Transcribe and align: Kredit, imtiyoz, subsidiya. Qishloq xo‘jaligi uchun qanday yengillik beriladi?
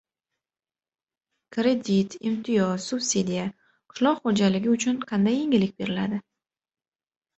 Kredit, 1.57 2.15
imtiyoz, 2.29 2.87
subsidiya. 2.93 3.45
Qishloq 3.93 4.25
xo‘jaligi 4.27 4.73
uchun 4.79 4.99
qanday 5.13 5.37
yengillik 5.41 5.77
beriladi? 5.83 6.23